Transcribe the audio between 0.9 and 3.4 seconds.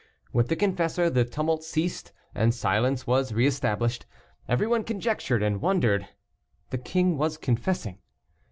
the tumult ceased, and silence was